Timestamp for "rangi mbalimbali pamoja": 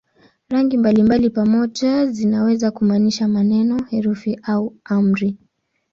0.49-2.05